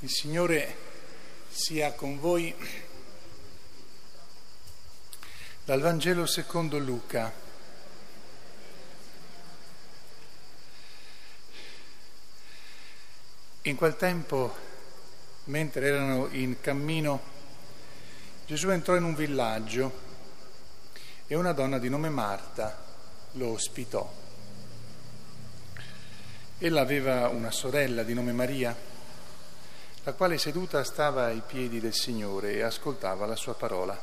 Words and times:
Il 0.00 0.10
Signore 0.10 0.76
sia 1.48 1.92
con 1.92 2.20
voi 2.20 2.54
dal 5.64 5.80
Vangelo 5.80 6.26
secondo 6.26 6.76
Luca. 6.76 7.32
In 13.62 13.74
quel 13.74 13.96
tempo, 13.96 14.54
mentre 15.44 15.86
erano 15.86 16.28
in 16.32 16.60
cammino, 16.60 17.22
Gesù 18.44 18.68
entrò 18.68 18.96
in 18.96 19.04
un 19.04 19.14
villaggio 19.14 20.00
e 21.26 21.34
una 21.34 21.52
donna 21.52 21.78
di 21.78 21.88
nome 21.88 22.10
Marta 22.10 22.84
lo 23.32 23.48
ospitò. 23.48 24.12
Ella 26.58 26.82
aveva 26.82 27.28
una 27.28 27.50
sorella 27.50 28.02
di 28.02 28.12
nome 28.12 28.32
Maria 28.32 28.94
la 30.06 30.12
quale 30.12 30.38
seduta 30.38 30.84
stava 30.84 31.24
ai 31.24 31.42
piedi 31.44 31.80
del 31.80 31.92
Signore 31.92 32.52
e 32.52 32.62
ascoltava 32.62 33.26
la 33.26 33.34
sua 33.34 33.54
parola. 33.54 34.00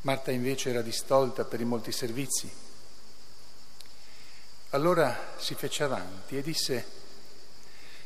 Marta 0.00 0.32
invece 0.32 0.70
era 0.70 0.82
distolta 0.82 1.44
per 1.44 1.60
i 1.60 1.64
molti 1.64 1.92
servizi. 1.92 2.52
Allora 4.70 5.34
si 5.36 5.54
fece 5.54 5.84
avanti 5.84 6.36
e 6.36 6.42
disse, 6.42 6.84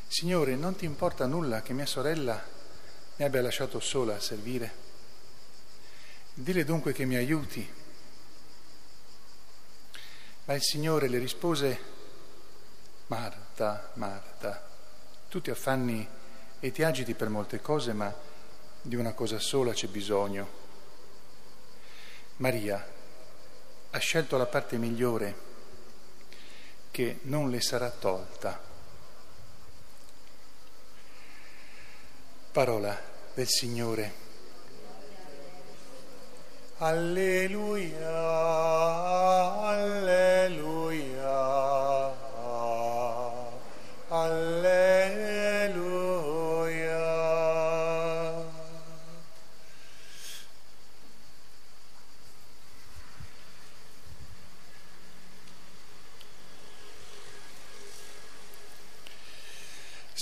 Signore, 0.07 0.55
non 0.55 0.75
ti 0.75 0.85
importa 0.85 1.25
nulla 1.25 1.63
che 1.63 1.73
mia 1.73 1.87
sorella 1.87 2.39
mi 3.15 3.25
abbia 3.25 3.41
lasciato 3.41 3.79
sola 3.79 4.17
a 4.17 4.19
servire? 4.19 4.71
Dile 6.35 6.63
dunque 6.63 6.93
che 6.93 7.05
mi 7.05 7.15
aiuti. 7.15 7.73
Ma 10.45 10.53
il 10.53 10.61
Signore 10.61 11.07
le 11.07 11.17
rispose, 11.17 11.79
Marta, 13.07 13.89
Marta, 13.95 14.73
tu 15.35 15.41
ti 15.41 15.49
affanni 15.49 16.07
e 16.61 16.71
ti 16.71 16.81
agiti 16.81 17.13
per 17.13 17.27
molte 17.27 17.59
cose, 17.59 17.91
ma 17.91 18.09
di 18.81 18.95
una 18.95 19.11
cosa 19.11 19.37
sola 19.37 19.73
c'è 19.73 19.87
bisogno. 19.87 20.47
Maria 22.37 22.87
ha 23.89 23.97
scelto 23.97 24.37
la 24.37 24.45
parte 24.45 24.77
migliore 24.77 25.35
che 26.89 27.19
non 27.23 27.49
le 27.49 27.59
sarà 27.59 27.89
tolta. 27.89 28.57
Parola 32.53 32.97
del 33.33 33.47
Signore. 33.49 34.13
Alleluia, 36.77 38.07
alleluia, 39.63 40.74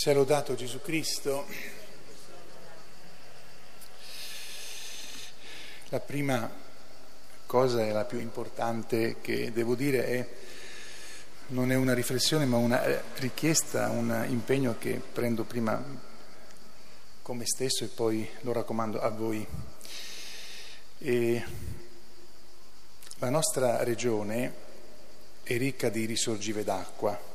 Sia 0.03 0.13
lodato 0.13 0.53
Gesù 0.53 0.81
Cristo. 0.81 1.45
La 5.87 6.01
prima 6.01 6.51
cosa 7.45 7.85
e 7.85 7.93
la 7.93 8.03
più 8.03 8.19
importante 8.19 9.21
che 9.21 9.53
devo 9.53 9.75
dire 9.75 10.05
è, 10.05 10.27
non 11.53 11.71
è 11.71 11.75
una 11.75 11.93
riflessione 11.93 12.43
ma 12.43 12.57
una 12.57 12.83
richiesta, 13.19 13.91
un 13.91 14.25
impegno 14.27 14.75
che 14.77 14.99
prendo 14.99 15.45
prima 15.45 15.81
con 17.21 17.37
me 17.37 17.45
stesso 17.45 17.85
e 17.85 17.87
poi 17.87 18.29
lo 18.41 18.51
raccomando 18.51 18.99
a 18.99 19.07
voi. 19.07 19.47
E 20.97 21.45
la 23.19 23.29
nostra 23.29 23.81
regione 23.83 24.53
è 25.43 25.55
ricca 25.55 25.87
di 25.87 26.03
risorgive 26.03 26.65
d'acqua 26.65 27.31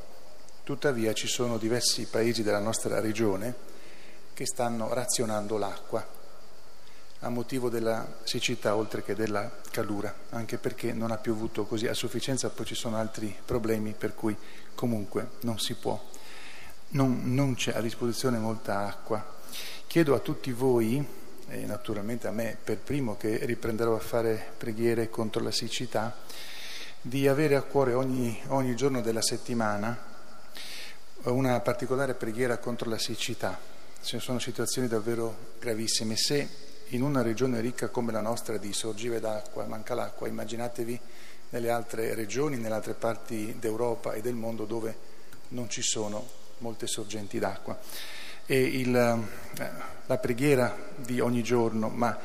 Tuttavia 0.69 1.15
ci 1.15 1.29
sono 1.29 1.56
diversi 1.56 2.05
paesi 2.11 2.43
della 2.43 2.59
nostra 2.59 3.01
regione 3.01 3.55
che 4.34 4.45
stanno 4.45 4.93
razionando 4.93 5.56
l'acqua 5.56 6.06
a 7.21 7.29
motivo 7.31 7.71
della 7.71 8.06
siccità 8.25 8.77
oltre 8.77 9.03
che 9.03 9.15
della 9.15 9.51
calura, 9.71 10.15
anche 10.29 10.59
perché 10.59 10.93
non 10.93 11.11
ha 11.11 11.17
piovuto 11.17 11.65
così 11.65 11.87
a 11.87 11.95
sufficienza, 11.95 12.51
poi 12.51 12.67
ci 12.67 12.75
sono 12.75 12.99
altri 12.99 13.34
problemi 13.47 13.95
per 13.97 14.15
cui 14.15 14.37
comunque 14.75 15.31
non 15.41 15.59
si 15.59 15.73
può, 15.73 15.99
non, 16.89 17.23
non 17.33 17.55
c'è 17.55 17.73
a 17.73 17.81
disposizione 17.81 18.37
molta 18.37 18.87
acqua. 18.87 19.25
Chiedo 19.87 20.15
a 20.15 20.19
tutti 20.19 20.53
voi, 20.53 21.03
e 21.49 21.65
naturalmente 21.65 22.27
a 22.27 22.31
me 22.31 22.59
per 22.62 22.77
primo 22.77 23.17
che 23.17 23.39
riprenderò 23.47 23.97
a 23.97 24.00
fare 24.00 24.53
preghiere 24.59 25.09
contro 25.09 25.43
la 25.43 25.50
siccità, 25.50 26.15
di 27.00 27.27
avere 27.27 27.56
a 27.56 27.62
cuore 27.62 27.95
ogni, 27.95 28.39
ogni 28.49 28.77
giorno 28.77 29.00
della 29.00 29.23
settimana 29.23 30.17
una 31.25 31.61
particolare 31.61 32.15
preghiera 32.15 32.59
contro 32.59 32.89
la 32.89 32.99
siccità. 32.99 33.59
Ce 34.01 34.21
sono 34.21 34.39
situazioni 34.39 34.89
davvero 34.89 35.55
gravissime. 35.59 36.17
Se 36.17 36.49
in 36.89 37.03
una 37.03 37.23
regione 37.23 37.61
ricca 37.61 37.89
come 37.89 38.12
la 38.12 38.21
nostra 38.21 38.56
di 38.56 38.73
sorgive 38.73 39.21
d'acqua 39.21 39.67
manca 39.67 39.95
l'acqua, 39.95 40.29
immaginatevi 40.29 41.01
nelle 41.51 41.71
altre 41.71 42.15
regioni, 42.15 42.56
nelle 42.56 42.75
altre 42.75 42.95
parti 42.95 43.56
d'Europa 43.59 44.12
e 44.12 44.21
del 44.21 44.34
mondo 44.34 44.65
dove 44.65 44.97
non 45.49 45.69
ci 45.69 45.83
sono 45.83 46.27
molte 46.59 46.87
sorgenti 46.87 47.39
d'acqua. 47.39 47.79
E 48.47 48.62
il, 48.62 48.97
eh, 48.97 49.71
la 50.06 50.19
preghiera 50.19 50.75
di 50.97 51.21
ogni 51.21 51.43
giorno, 51.43 51.89
ma 51.89 52.19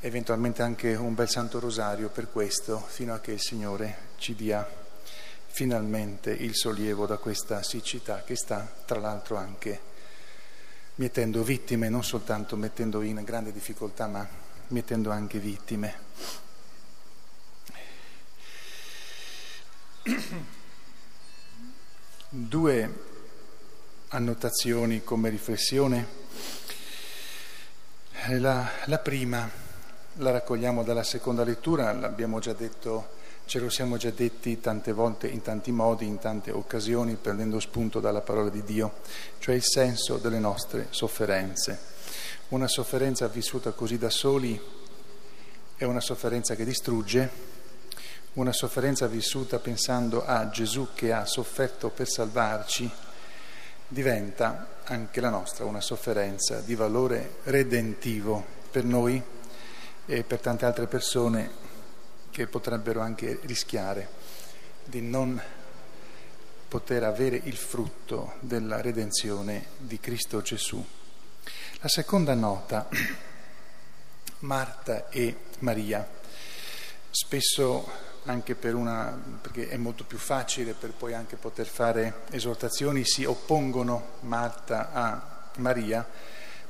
eventualmente 0.00 0.62
anche 0.62 0.94
un 0.94 1.14
bel 1.14 1.28
santo 1.28 1.58
rosario 1.58 2.08
per 2.08 2.30
questo, 2.30 2.84
fino 2.86 3.14
a 3.14 3.20
che 3.20 3.32
il 3.32 3.40
Signore 3.40 4.08
ci 4.18 4.34
dia 4.34 4.66
finalmente 5.52 6.30
il 6.30 6.54
sollievo 6.54 7.06
da 7.06 7.18
questa 7.18 7.62
siccità 7.62 8.22
che 8.22 8.36
sta 8.36 8.72
tra 8.84 8.98
l'altro 8.98 9.36
anche 9.36 9.88
mettendo 10.94 11.42
vittime, 11.42 11.88
non 11.88 12.04
soltanto 12.04 12.56
mettendo 12.56 13.02
in 13.02 13.22
grande 13.24 13.52
difficoltà, 13.52 14.06
ma 14.06 14.26
mettendo 14.68 15.10
anche 15.10 15.38
vittime. 15.38 16.08
Due 22.28 23.08
annotazioni 24.08 25.02
come 25.02 25.28
riflessione. 25.30 26.18
La, 28.38 28.70
la 28.84 28.98
prima 28.98 29.50
la 30.14 30.30
raccogliamo 30.30 30.84
dalla 30.84 31.02
seconda 31.02 31.44
lettura, 31.44 31.92
l'abbiamo 31.92 32.38
già 32.38 32.52
detto 32.52 33.18
Ce 33.44 33.58
lo 33.58 33.68
siamo 33.68 33.96
già 33.96 34.10
detti 34.10 34.60
tante 34.60 34.92
volte, 34.92 35.26
in 35.26 35.42
tanti 35.42 35.72
modi, 35.72 36.06
in 36.06 36.18
tante 36.18 36.50
occasioni, 36.50 37.16
prendendo 37.16 37.58
spunto 37.58 37.98
dalla 37.98 38.20
parola 38.20 38.48
di 38.48 38.62
Dio, 38.62 39.00
cioè 39.38 39.54
il 39.54 39.64
senso 39.64 40.18
delle 40.18 40.38
nostre 40.38 40.86
sofferenze. 40.90 41.78
Una 42.48 42.68
sofferenza 42.68 43.26
vissuta 43.28 43.72
così 43.72 43.98
da 43.98 44.10
soli 44.10 44.60
è 45.76 45.84
una 45.84 46.00
sofferenza 46.00 46.54
che 46.54 46.64
distrugge, 46.64 47.30
una 48.34 48.52
sofferenza 48.52 49.06
vissuta 49.06 49.58
pensando 49.58 50.24
a 50.24 50.48
Gesù 50.50 50.88
che 50.94 51.12
ha 51.12 51.24
sofferto 51.24 51.88
per 51.88 52.08
salvarci, 52.08 52.90
diventa 53.88 54.78
anche 54.84 55.20
la 55.20 55.30
nostra 55.30 55.64
una 55.64 55.80
sofferenza 55.80 56.60
di 56.60 56.74
valore 56.74 57.38
redentivo 57.44 58.44
per 58.70 58.84
noi 58.84 59.20
e 60.06 60.22
per 60.22 60.38
tante 60.38 60.64
altre 60.64 60.86
persone 60.86 61.50
che 62.30 62.46
potrebbero 62.46 63.00
anche 63.00 63.38
rischiare 63.42 64.08
di 64.84 65.00
non 65.00 65.40
poter 66.68 67.02
avere 67.02 67.40
il 67.44 67.56
frutto 67.56 68.34
della 68.40 68.80
redenzione 68.80 69.66
di 69.78 69.98
Cristo 69.98 70.40
Gesù. 70.40 70.84
La 71.80 71.88
seconda 71.88 72.34
nota, 72.34 72.88
Marta 74.40 75.08
e 75.08 75.36
Maria, 75.58 76.08
spesso 77.10 78.08
anche 78.24 78.54
per 78.54 78.74
una, 78.74 79.18
perché 79.40 79.68
è 79.68 79.76
molto 79.76 80.04
più 80.04 80.18
facile 80.18 80.74
per 80.74 80.92
poi 80.92 81.14
anche 81.14 81.36
poter 81.36 81.66
fare 81.66 82.22
esortazioni, 82.30 83.04
si 83.04 83.24
oppongono 83.24 84.18
Marta 84.20 84.92
a 84.92 85.50
Maria, 85.56 86.06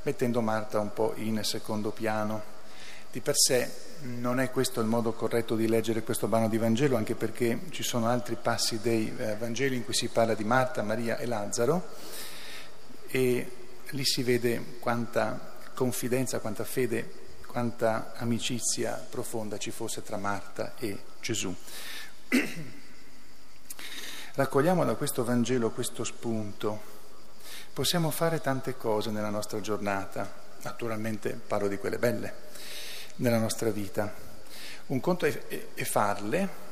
mettendo 0.03 0.41
Marta 0.41 0.79
un 0.79 0.93
po' 0.93 1.13
in 1.17 1.43
secondo 1.43 1.91
piano. 1.91 2.59
Di 3.11 3.19
per 3.19 3.35
sé 3.35 3.69
non 4.03 4.39
è 4.39 4.51
questo 4.51 4.79
il 4.79 4.87
modo 4.87 5.11
corretto 5.11 5.57
di 5.57 5.67
leggere 5.67 6.01
questo 6.01 6.27
brano 6.27 6.47
di 6.47 6.57
Vangelo, 6.57 6.95
anche 6.95 7.13
perché 7.13 7.59
ci 7.71 7.83
sono 7.83 8.07
altri 8.07 8.37
passi 8.41 8.79
dei 8.79 9.13
eh, 9.17 9.35
Vangeli 9.35 9.75
in 9.75 9.83
cui 9.83 9.93
si 9.93 10.07
parla 10.07 10.33
di 10.33 10.45
Marta, 10.45 10.81
Maria 10.81 11.17
e 11.17 11.25
Lazzaro 11.25 11.89
e 13.09 13.51
lì 13.89 14.05
si 14.05 14.23
vede 14.23 14.77
quanta 14.79 15.55
confidenza, 15.73 16.39
quanta 16.39 16.63
fede, 16.63 17.11
quanta 17.45 18.13
amicizia 18.15 18.93
profonda 19.09 19.57
ci 19.57 19.71
fosse 19.71 20.01
tra 20.03 20.15
Marta 20.15 20.75
e 20.77 20.97
Gesù. 21.19 21.53
Raccogliamo 24.35 24.85
da 24.85 24.95
questo 24.95 25.25
Vangelo 25.25 25.71
questo 25.71 26.05
spunto. 26.05 26.81
Possiamo 27.73 28.09
fare 28.09 28.39
tante 28.39 28.77
cose 28.77 29.11
nella 29.11 29.29
nostra 29.29 29.59
giornata, 29.59 30.33
naturalmente 30.61 31.31
parlo 31.31 31.67
di 31.67 31.77
quelle 31.77 31.97
belle, 31.97 32.33
nella 33.17 33.37
nostra 33.37 33.69
vita. 33.69 34.13
Un 34.87 34.99
conto 34.99 35.25
è, 35.25 35.73
è 35.73 35.83
farle 35.83 36.69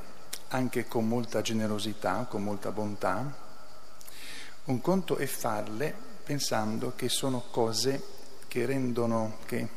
anche 0.50 0.86
con 0.86 1.08
molta 1.08 1.42
generosità, 1.42 2.26
con 2.30 2.44
molta 2.44 2.72
bontà. 2.72 3.48
Un 4.66 4.82
conto 4.82 5.18
è 5.18 5.26
farle 5.26 5.94
pensando 6.24 6.94
che 6.96 7.10
sono 7.10 7.46
cose 7.52 8.18
che 8.48 8.66
rendono, 8.66 9.38
che, 9.46 9.68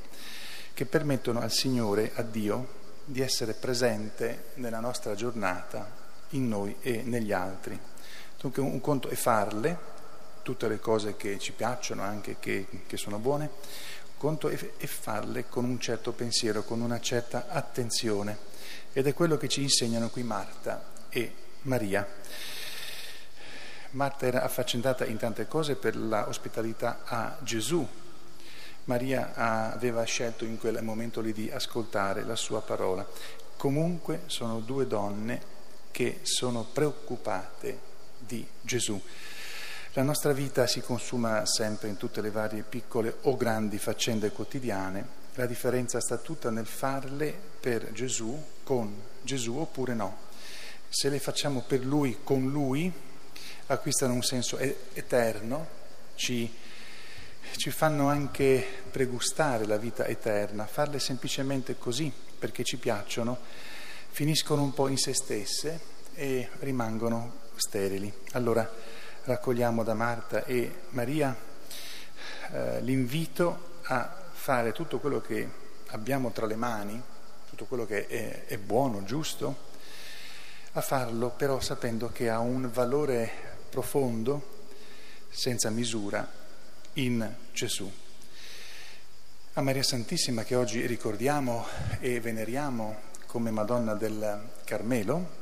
che 0.75 0.87
permettono 0.87 1.41
al 1.41 1.53
Signore, 1.53 2.13
a 2.15 2.23
Dio, 2.23 2.81
di 3.05 3.21
essere 3.21 3.55
presente 3.55 4.51
nella 4.55 4.81
nostra 4.81 5.15
giornata, 5.15 6.01
in 6.31 6.49
noi 6.49 6.77
e 6.81 7.03
negli 7.05 7.33
altri. 7.33 7.79
Dunque 8.41 8.63
un 8.63 8.81
conto 8.81 9.09
è 9.09 9.15
farle, 9.15 9.91
tutte 10.43 10.69
le 10.69 10.81
cose 10.81 11.17
che 11.17 11.39
ci 11.39 11.53
piacciono, 11.53 12.03
anche 12.03 12.37
che, 12.41 12.67
che 12.87 12.97
sono 12.97 13.19
buone, 13.19 13.51
conto 14.23 14.49
è 14.51 14.87
farle 14.87 15.49
con 15.49 15.65
un 15.65 15.81
certo 15.81 16.13
pensiero, 16.13 16.63
con 16.63 16.81
una 16.81 17.01
certa 17.01 17.47
attenzione. 17.49 18.39
Ed 18.93 19.09
è 19.09 19.15
quello 19.15 19.37
che 19.37 19.49
ci 19.49 19.63
insegnano 19.63 20.11
qui 20.11 20.23
Marta 20.23 20.91
e 21.09 21.35
Maria. 21.63 22.07
Marta 23.91 24.25
era 24.25 24.45
affaccendata 24.45 25.05
in 25.07 25.17
tante 25.17 25.49
cose 25.49 25.75
per 25.75 25.97
l'ospitalità 25.97 27.01
a 27.05 27.37
Gesù. 27.41 27.85
Maria 28.85 29.35
aveva 29.35 30.05
scelto 30.05 30.45
in 30.45 30.57
quel 30.57 30.81
momento 30.85 31.21
lì 31.21 31.33
di 31.33 31.51
ascoltare 31.51 32.23
la 32.23 32.37
sua 32.37 32.63
parola. 32.63 33.05
Comunque 33.57 34.23
sono 34.27 34.61
due 34.61 34.87
donne 34.87 35.43
che 35.91 36.21
sono 36.23 36.63
preoccupate 36.63 37.77
di 38.19 38.47
Gesù. 38.61 39.03
La 39.95 40.03
nostra 40.03 40.33
vita 40.33 40.67
si 40.67 40.81
consuma 40.81 41.45
sempre 41.45 41.89
in 41.89 41.99
tutte 41.99 42.23
le 42.23 42.31
varie 42.31 42.63
piccole 42.63 43.15
o 43.23 43.37
grandi 43.37 43.77
faccende 43.77 44.31
quotidiane, 44.31 45.07
la 45.35 45.45
differenza 45.45 46.01
sta 46.01 46.17
tutta 46.17 46.49
nel 46.49 46.65
farle 46.65 47.39
per 47.61 47.93
Gesù, 47.93 48.43
con 48.65 48.91
Gesù 49.21 49.55
oppure 49.59 49.93
no. 49.93 50.17
Se 50.89 51.11
le 51.11 51.19
facciamo 51.19 51.61
per 51.61 51.85
Lui, 51.85 52.21
con 52.25 52.51
Lui, 52.51 52.91
acquistano 53.67 54.15
un 54.15 54.23
senso 54.23 54.57
eterno, 54.57 55.69
ci, 56.15 56.51
ci 57.57 57.71
fanno 57.71 58.09
anche 58.09 58.65
pregustare 58.91 59.67
la 59.67 59.77
vita 59.77 60.07
eterna, 60.07 60.65
farle 60.65 61.01
semplicemente 61.01 61.77
così 61.77 62.11
perché 62.39 62.65
ci 62.65 62.79
piacciono, 62.79 63.39
finiscono 64.09 64.63
un 64.63 64.73
po' 64.73 64.89
in 64.89 64.97
se 64.97 65.13
stesse 65.13 65.81
e 66.15 66.49
rimangono 66.61 67.41
sterili. 67.57 68.11
Allora, 68.33 68.71
raccogliamo 69.25 69.85
da 69.85 69.95
Marta 69.95 70.45
e 70.45 70.83
Maria 70.91 71.37
eh, 72.51 72.81
l'invito 72.81 73.71
a 73.85 74.21
fare 74.33 74.73
tutto 74.73 74.99
quello 74.99 75.21
che 75.21 75.49
abbiamo 75.89 76.33
tra 76.33 76.47
le 76.47 76.57
mani, 76.57 77.01
tutto 77.49 77.67
quello 77.67 77.87
che 77.87 78.07
è, 78.07 78.47
è 78.47 78.59
buono, 78.59 79.05
giusto, 79.05 79.71
a 80.73 80.81
farlo 80.81 81.31
però 81.31 81.61
sapendo 81.61 82.11
che 82.11 82.31
ha 82.31 82.39
un 82.39 82.71
valore 82.73 83.31
profondo, 83.71 84.61
senza 85.31 85.71
misura, 85.71 86.27
in 86.95 87.35
Gesù. 87.53 87.91
A 89.55 89.61
Maria 89.61 89.83
Santissima 89.83 90.45
che 90.45 90.55
oggi 90.55 90.85
ricordiamo 90.87 91.67
e 92.01 92.21
veneriamo 92.21 93.11
come 93.27 93.51
Madonna 93.51 93.95
del 93.95 94.49
Carmelo, 94.65 95.41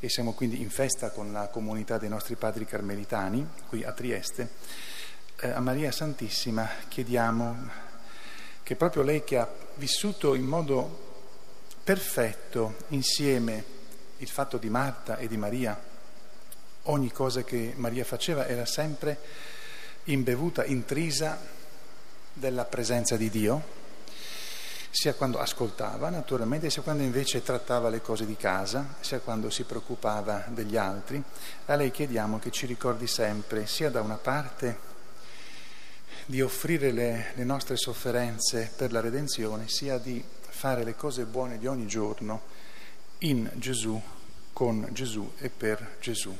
e 0.00 0.08
siamo 0.08 0.32
quindi 0.32 0.62
in 0.62 0.70
festa 0.70 1.10
con 1.10 1.30
la 1.30 1.48
comunità 1.48 1.98
dei 1.98 2.08
nostri 2.08 2.34
padri 2.34 2.64
carmelitani 2.64 3.46
qui 3.68 3.84
a 3.84 3.92
Trieste, 3.92 4.48
eh, 5.40 5.50
a 5.50 5.60
Maria 5.60 5.92
Santissima 5.92 6.66
chiediamo 6.88 7.68
che 8.62 8.76
proprio 8.76 9.02
lei 9.02 9.22
che 9.24 9.36
ha 9.36 9.48
vissuto 9.74 10.34
in 10.34 10.44
modo 10.44 11.08
perfetto 11.84 12.76
insieme 12.88 13.78
il 14.18 14.28
fatto 14.28 14.58
di 14.58 14.70
Marta 14.70 15.16
e 15.16 15.28
di 15.28 15.36
Maria, 15.36 15.78
ogni 16.84 17.10
cosa 17.10 17.42
che 17.42 17.72
Maria 17.76 18.04
faceva 18.04 18.46
era 18.46 18.64
sempre 18.64 19.18
imbevuta, 20.04 20.64
intrisa 20.64 21.38
della 22.32 22.64
presenza 22.64 23.16
di 23.16 23.28
Dio, 23.28 23.79
sia 24.90 25.14
quando 25.14 25.38
ascoltava 25.38 26.10
naturalmente, 26.10 26.68
sia 26.68 26.82
quando 26.82 27.02
invece 27.02 27.42
trattava 27.42 27.88
le 27.88 28.00
cose 28.00 28.26
di 28.26 28.36
casa, 28.36 28.96
sia 29.00 29.20
quando 29.20 29.48
si 29.48 29.62
preoccupava 29.62 30.46
degli 30.48 30.76
altri. 30.76 31.22
A 31.66 31.76
lei 31.76 31.90
chiediamo 31.90 32.38
che 32.38 32.50
ci 32.50 32.66
ricordi 32.66 33.06
sempre, 33.06 33.66
sia 33.66 33.88
da 33.88 34.00
una 34.00 34.16
parte 34.16 34.88
di 36.26 36.42
offrire 36.42 36.90
le, 36.90 37.32
le 37.34 37.44
nostre 37.44 37.76
sofferenze 37.76 38.72
per 38.76 38.92
la 38.92 39.00
redenzione, 39.00 39.68
sia 39.68 39.98
di 39.98 40.22
fare 40.48 40.84
le 40.84 40.96
cose 40.96 41.24
buone 41.24 41.58
di 41.58 41.66
ogni 41.66 41.86
giorno 41.86 42.42
in 43.18 43.48
Gesù, 43.54 44.00
con 44.52 44.88
Gesù 44.90 45.32
e 45.38 45.48
per 45.48 45.96
Gesù. 46.00 46.36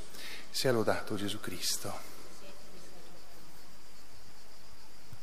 Sia 0.50 0.72
lodato 0.72 1.14
Gesù 1.14 1.38
Cristo. 1.38 2.09